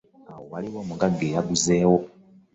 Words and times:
Awo 0.31 0.43
waliwo 0.51 0.77
omuggaga 0.83 1.23
eyaguze 1.29 1.75
wo. 1.89 1.97